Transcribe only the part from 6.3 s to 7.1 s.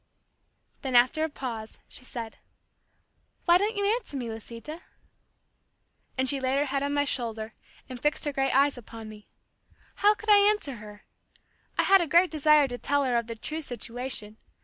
laid her head on my